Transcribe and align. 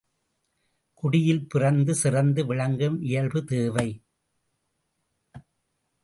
குடியில் 0.93 1.47
பிறந்து 1.47 1.95
சிறந்து 1.95 2.45
விளங்கும் 2.45 3.01
இயல்வு 3.01 3.41
தேவை. 3.45 3.87